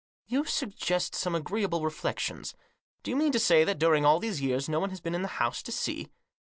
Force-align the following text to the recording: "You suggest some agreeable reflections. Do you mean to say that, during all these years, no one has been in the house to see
"You 0.33 0.45
suggest 0.45 1.13
some 1.13 1.35
agreeable 1.35 1.83
reflections. 1.83 2.55
Do 3.03 3.11
you 3.11 3.15
mean 3.15 3.31
to 3.33 3.39
say 3.39 3.63
that, 3.63 3.77
during 3.77 4.03
all 4.03 4.19
these 4.19 4.41
years, 4.41 4.67
no 4.67 4.79
one 4.79 4.89
has 4.89 4.99
been 4.99 5.13
in 5.13 5.21
the 5.21 5.27
house 5.37 5.61
to 5.61 5.71
see 5.71 6.09